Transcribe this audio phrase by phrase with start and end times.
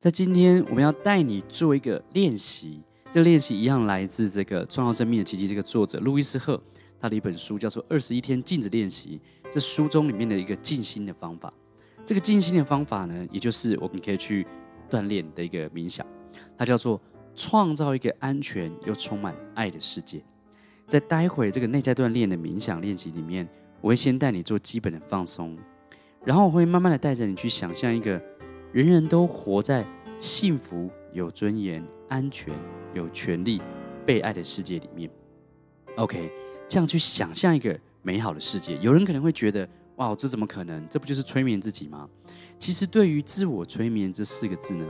[0.00, 2.80] 在今天，我们要带你做一个练习。
[3.10, 6.58] 这练习一样来自这个《创造生命的奇迹》这个作者路易斯·赫，
[6.98, 9.20] 他的一本书叫做《二十一天静止练习》。
[9.52, 11.52] 这书中里面的一个静心的方法，
[12.02, 14.46] 这个静心的方法呢，也就是我们可以去
[14.88, 16.06] 锻炼的一个冥想，
[16.56, 16.98] 它叫做
[17.36, 20.24] 创造一个安全又充满爱的世界。
[20.86, 23.46] 在待会这个内在锻炼的冥想练习里面，
[23.82, 25.58] 我会先带你做基本的放松，
[26.24, 28.18] 然后我会慢慢的带着你去想象一个
[28.72, 29.86] 人人都活在
[30.18, 32.54] 幸福、有尊严、安全。
[32.92, 33.62] 有权利
[34.04, 35.08] 被爱的世界里面
[35.94, 36.28] ，OK，
[36.66, 38.76] 这样去想象一个美好的世界。
[38.78, 40.84] 有人可能会觉得，哇，这怎么可能？
[40.88, 42.08] 这不就是催眠自己吗？
[42.58, 44.84] 其实，对于自我催眠这四个字呢，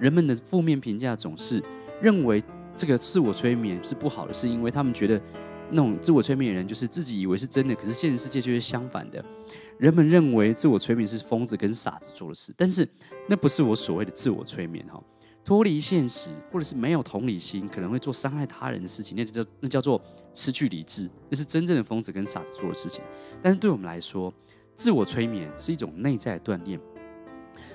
[0.00, 1.62] 人们的负面评价总是
[2.02, 2.42] 认为
[2.74, 5.22] 这个自我催眠是不好的，是因为他们觉得
[5.70, 9.24] 那种自我催眠的人就是自己以为是真的，可是现实世界却是相反的。
[9.78, 12.88] 人们认为自我催眠是疯子跟傻子做的事，但是
[13.28, 15.02] 那不是我所谓的自我催眠哈。
[15.44, 20.00] 脱离现实，或者是没有同理心，可能会做伤害他人的事情，那就叫那叫做
[20.32, 23.04] 失去理智，那是真正的疯子跟傻子做的事情。
[23.42, 24.32] 但是对我们来说，
[24.74, 26.80] 自我催眠是一种内在的锻炼。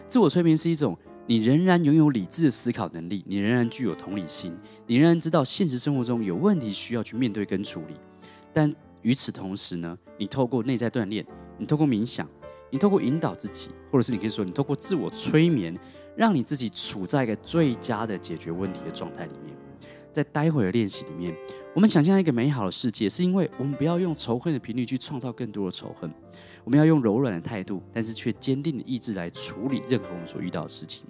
[0.08, 0.98] 自我催眠是一种
[1.30, 4.52] 你仍然拥有理智的思考能力，你仍然具有同理心，
[4.88, 7.94] 你仍然知道现实生活中有问题需要去面对跟处理。
[8.52, 11.24] 但与此同时呢，你透过内在锻炼，
[11.60, 12.28] 你透过冥想，
[12.72, 15.78] 你透过引导自己，或者是你可以说你透过自我催眠。
[16.16, 19.56] 让你自己处在一个最佳的解决问题的状态里面，
[20.12, 21.34] 在待会儿的练习里面，
[21.74, 26.12] 我们想象一个美好的世界，是因为我们不要用仇恨的频率去创造更多的仇恨，
[26.66, 31.06] 我们要用柔软的态度，但是却坚定的意志来处理任何我们所遇到的事情。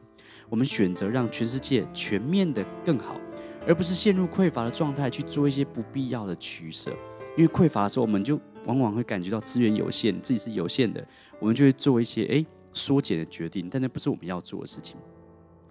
[0.49, 3.19] 我们选择让全世界全面的更好，
[3.67, 6.91] 而不是陷入匮乏的状态去做一些不必要的取舍。
[7.37, 11.05] 因为匮乏的时候，我们就往往会感觉到资源有限，自己是有限的，
[11.39, 12.45] 我们就会做一些诶。
[12.71, 14.95] 缩减的决定，但那不是我们要做的事情。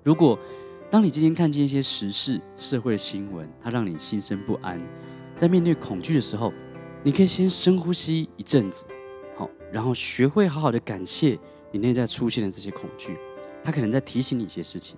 [0.02, 0.36] 如果
[0.90, 4.80] 当你今天看见一些时事、社会的新闻，它让你心生不安，
[5.36, 6.52] 在面对恐惧的时候，
[7.04, 8.84] 你可以先深呼吸一阵子，
[9.36, 11.38] 好，然后学会好好的感谢
[11.70, 13.16] 你内在出现的这些恐惧，
[13.62, 14.96] 他可能在提醒你一些事情，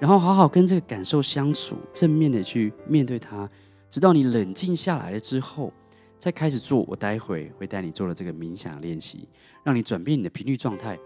[0.00, 3.48] 然后好好跟这个感受相处，正面的去面对它，
[3.90, 5.72] 直到你冷静下来了之后，
[6.18, 9.28] 再开始做我待会会带你做的这个冥想练习，
[9.64, 10.98] 让你转变你的频率状态。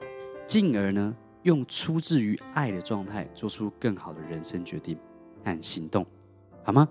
[0.47, 1.15] 进而呢，
[1.45, 4.99] 用出自于爱的状态，做出更好的人生决定
[5.45, 6.07] 和行动，
[6.63, 6.89] 好吗？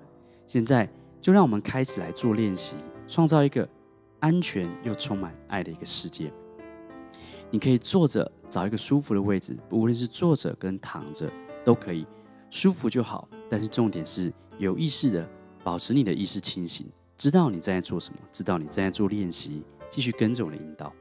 [0.48, 0.90] 现在
[1.22, 2.76] 就让我们开始来做练习，
[3.08, 3.68] 创造一个
[4.20, 6.32] 安全又充满爱的一个世界。
[7.50, 11.32] 你可以坐着，找一个舒服的位置，无论是坐着跟躺着
[11.64, 12.06] 都可以，
[12.50, 13.28] 舒服就好。
[13.50, 15.28] 但是重点是有意识的
[15.64, 20.94] 保持你的意识清醒，知道你正在做什么，知道你正在做练习，继续跟着我的引导。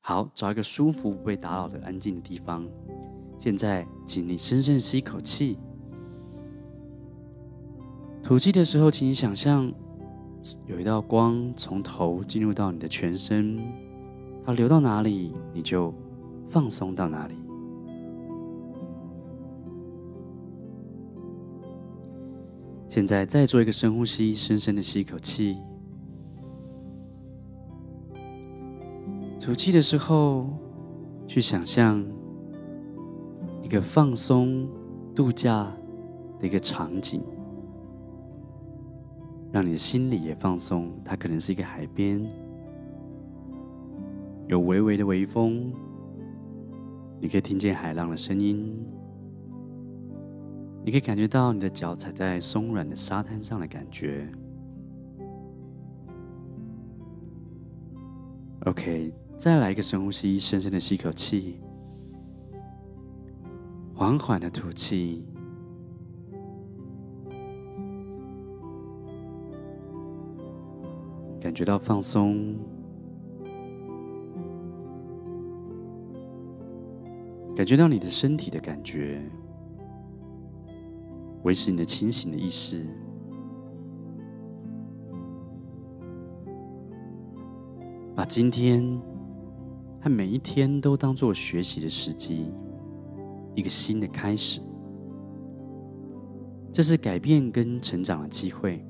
[0.00, 2.66] 好，找一个舒服、不被打扰的安静的地方。
[3.38, 5.58] 现在，请你深深吸一口气，
[8.22, 9.72] 吐气的时候，请你想象
[10.66, 13.58] 有一道光从头进入到你的全身，
[14.44, 15.92] 它流到哪里，你就
[16.48, 17.34] 放松到哪里。
[22.88, 25.58] 现在，再做一个深呼吸，深深的吸一口气。
[29.38, 30.48] 吐气的时候，
[31.26, 32.04] 去想象
[33.62, 34.68] 一个放松
[35.14, 35.70] 度假
[36.38, 37.22] 的一个场景，
[39.52, 40.90] 让你的心里也放松。
[41.04, 42.26] 它可能是一个海边，
[44.48, 45.72] 有微微的微风，
[47.20, 48.78] 你可以听见海浪的声音，
[50.84, 54.28] 你可以感觉到你的脚踩在松软的沙滩上的感觉。
[58.66, 59.12] OK。
[59.36, 61.60] 再来一个深呼吸，深深的吸口气，
[63.94, 65.24] 缓缓的吐气，
[71.40, 72.56] 感觉到放松，
[77.58, 79.20] 感觉到你的身体的感觉，
[81.42, 82.86] 维持你的清醒的意识，
[88.14, 88.86] 把今天。
[90.00, 92.52] 和每一天都当做学习的时机，
[93.56, 94.60] 一个新的开始。
[96.72, 98.86] 这是改变跟成长的机会，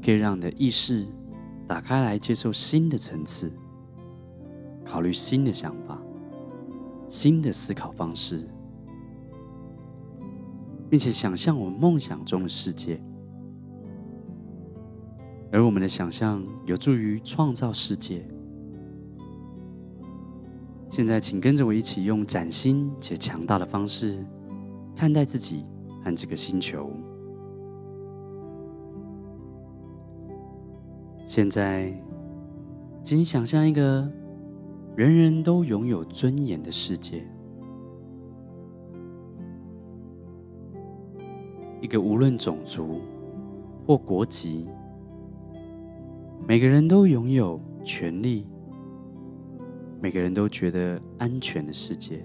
[0.00, 1.04] 可以让你的意识
[1.66, 3.52] 打开来接受新的层次，
[4.84, 6.00] 考虑新的想法、
[7.12, 8.48] 新的思考方式，
[10.88, 12.98] 并且想象我们梦想中的世界。
[15.52, 18.26] 而我们的想象有助于创造世界。
[20.88, 24.24] 现在，请跟着我一起用崭新且强大的方式
[24.96, 25.66] 看待自己
[26.02, 26.90] 和这个星球。
[31.26, 31.92] 现在，
[33.04, 34.10] 请你想象一个
[34.94, 37.26] 人人都拥有尊严的世界，
[41.80, 43.00] 一个无论种族
[43.86, 44.68] 或国籍，
[46.46, 48.46] 每个人都拥有权利，
[49.98, 52.22] 每个人都觉得安全的世界。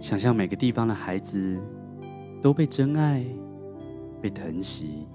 [0.00, 1.62] 想象每个地方的孩子
[2.40, 3.24] 都被真爱、
[4.22, 5.08] 被疼惜。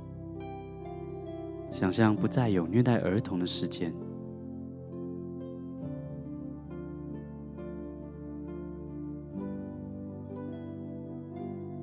[1.72, 3.94] 想象不再有虐待儿童的事件。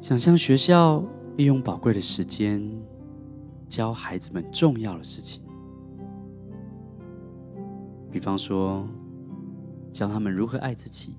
[0.00, 1.02] 想象学校
[1.38, 2.62] 利用宝贵的时间
[3.68, 5.42] 教孩子们重要的事情，
[8.10, 8.86] 比方说
[9.92, 11.14] 教他们如何爱自己。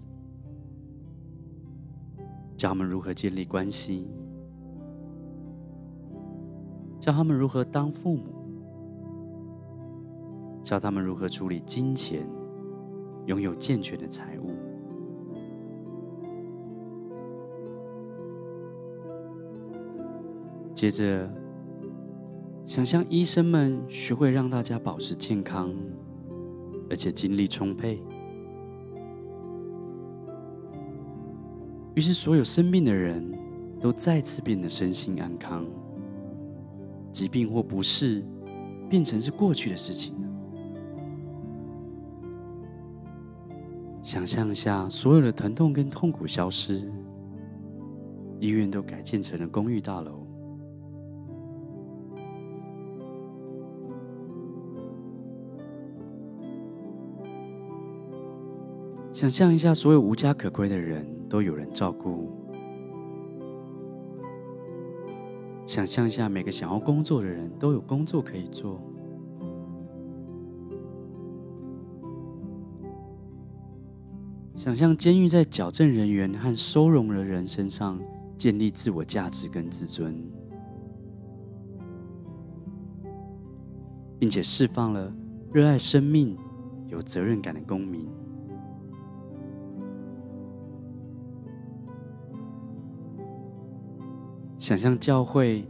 [2.55, 4.07] 教他们如何建立关系，
[7.05, 8.33] 教他们如何当父母，
[10.63, 12.27] 教他们如何处理金钱，
[13.27, 14.49] 拥有健全的财务。
[20.73, 21.31] 接着，
[22.65, 25.71] 想象医生们学会让大家保持健康，
[26.89, 28.01] 而且精力充沛。
[31.93, 33.31] 于是，所有生病的人
[33.79, 35.63] 都再次变得身心安康，
[37.15, 38.21] 疾病或不适
[38.89, 40.27] 变成是过去的事情了。
[44.03, 46.91] 想象一下，所有的疼痛跟痛苦消失，
[48.41, 50.27] 医院都改建成了公寓大楼。
[59.13, 62.44] 想象一下，所有无家可归的人都有人照顾。
[65.65, 68.79] 想象一下，每个想要工作的人都有工作可以做。
[74.53, 77.99] 想象监狱在矫正人员和收容的人身上
[78.37, 80.15] 建立自我价值跟自尊，
[84.17, 85.13] 并且释放了
[85.51, 86.37] 热爱生命、
[86.87, 88.07] 有责任感的公民。
[94.65, 95.63] 想象教会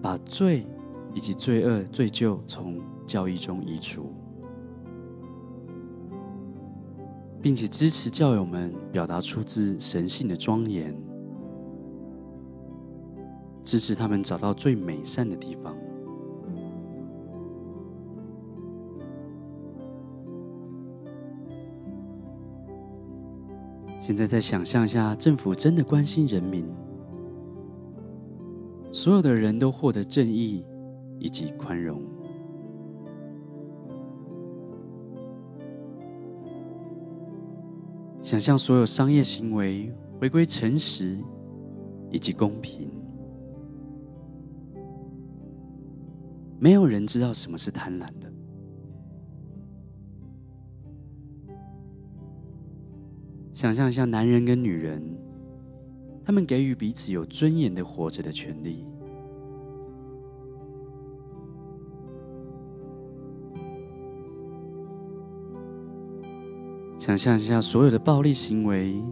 [0.00, 0.64] 把罪
[1.12, 4.10] 以及罪恶、罪疚从教义中移除，
[7.42, 10.96] 并且支持教友们表达出自神性的庄严，
[13.62, 15.76] 支持他们找到最美善的地方。
[24.00, 26.66] 现在再想象一下，政府真的关心人民。
[28.92, 30.62] 所有的人都获得正义
[31.18, 32.02] 以及宽容。
[38.20, 41.18] 想象所有商业行为回归诚实
[42.10, 42.88] 以及公平。
[46.60, 48.30] 没有人知道什么是贪婪的。
[53.52, 55.31] 想象一下男人跟女人。
[56.24, 58.86] 他们给予彼此有尊严的活着的权利。
[66.96, 69.02] 想象一下，所有的暴力行为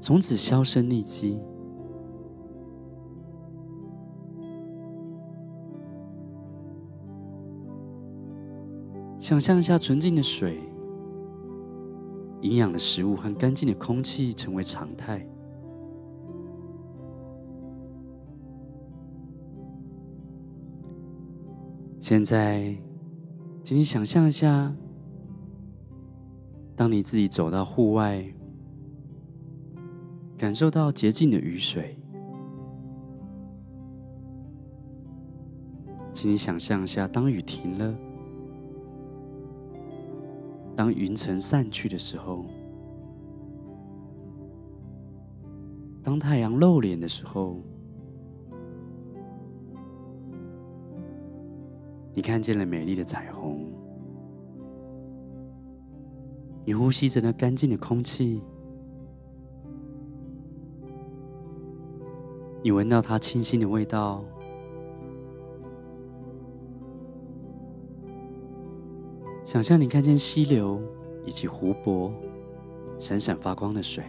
[0.00, 1.40] 从此销声匿迹。
[9.18, 10.60] 想象一下，纯净的水、
[12.42, 15.26] 营养的食物和干净的空气成为常态。
[22.08, 22.72] 现在，
[23.64, 24.72] 请你想象一下，
[26.76, 28.24] 当你自己走到户外，
[30.38, 31.98] 感受到洁净的雨水，
[36.14, 37.92] 请你想象一下，当雨停了，
[40.76, 42.44] 当云层散去的时候，
[46.04, 47.60] 当太阳露脸的时候。
[52.16, 53.70] 你看见了美丽的彩虹
[56.64, 58.40] 你呼吸着那干净的空气
[62.62, 64.24] 你闻到它清新的味道。
[69.44, 70.82] 想象你看见溪流
[71.24, 72.12] 以及湖泊
[72.98, 74.02] 闪闪发光的水。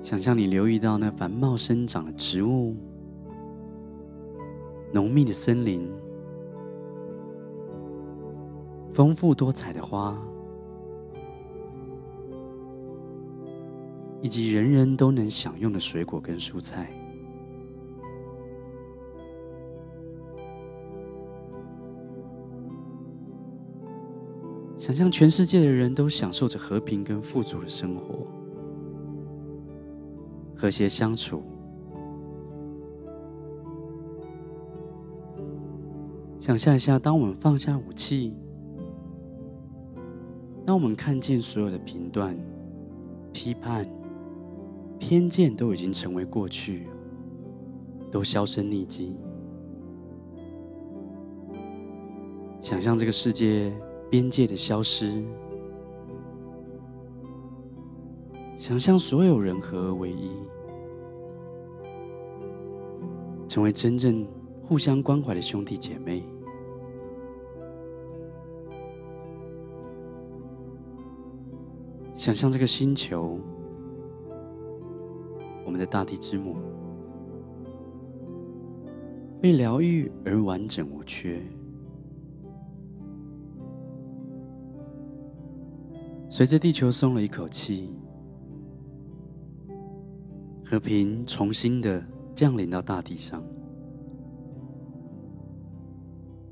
[0.00, 2.76] 想象你留意到那繁茂生长的植物
[4.96, 5.86] 浓密的森林，
[8.94, 10.18] 丰富多彩的花，
[14.22, 16.90] 以及人人都能享用的水果跟蔬菜。
[24.78, 28.26] 想象全世界的人都享受着和平跟富足的生活。
[30.56, 31.42] 和谐相处。
[36.46, 38.32] 想象一下，当我们放下武器，
[40.64, 42.38] 当我们看见所有的评断、
[43.32, 43.84] 批判、
[44.96, 46.86] 偏见都已经成为过去，
[48.12, 49.16] 都销声匿迹。
[52.60, 53.72] 想象这个世界
[54.08, 55.24] 边界的消失。
[58.56, 60.30] 想象所有人合而为一，
[63.48, 64.24] 成为真正
[64.62, 66.22] 互相关怀的兄弟姐妹。
[72.16, 73.38] 想象这个星球，
[75.64, 76.56] 我们的大地之母，
[79.40, 81.40] 被疗愈而完整无缺。
[86.28, 87.92] 随着地球松了一口气。
[90.68, 92.04] 和平重新的
[92.34, 93.40] 降临到大地上，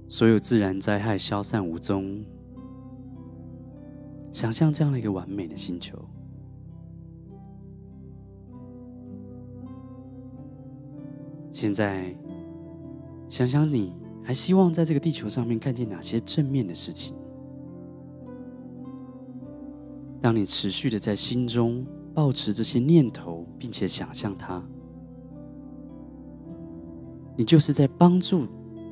[0.09, 2.25] 所有自然灾害消散无踪。
[4.35, 5.99] 想象这样的一个完美的星球。
[11.51, 12.15] 现在，
[13.27, 17.17] 想想你还希望在这个地球上面看见哪些正面的事情？
[20.21, 21.87] 当你持续的在心中。
[22.15, 24.63] 抱持这些念头，并且想象它，
[27.37, 28.47] 你就是在帮助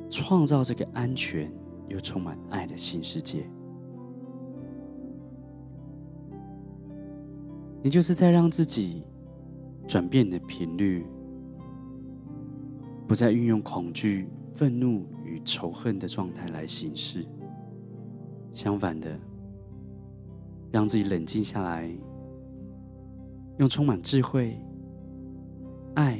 [0.09, 1.49] 创造这个安全
[1.87, 3.49] 又充满爱的新世界。
[7.83, 9.03] 你就是在让自己
[9.85, 11.05] 转变你的频率，
[13.05, 17.27] 不再运用恐惧、愤怒与仇恨的状态来行事。
[18.53, 19.19] 相反的，
[20.71, 21.91] 让自己冷静下来。
[23.59, 24.57] 用充满智慧、
[25.93, 26.19] 爱、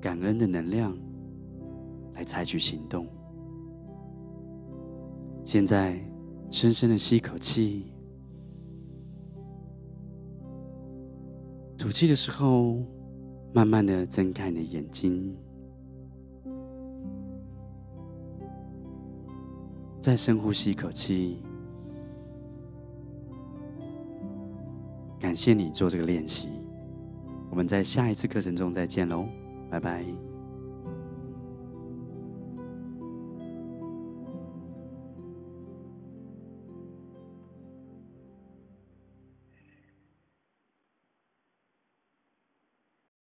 [0.00, 0.96] 感恩的能量
[2.14, 3.06] 来采取行动。
[5.44, 6.00] 现在，
[6.50, 7.92] 深深的吸一口气，
[11.80, 12.76] 吐气的时候，
[13.54, 15.34] 慢慢的睁开你的眼睛，
[19.98, 21.42] 再深呼吸一口气。
[25.18, 26.50] 感谢你做这个练习，
[27.50, 29.24] 我们在下一次课程中再见喽，
[29.70, 30.29] 拜拜。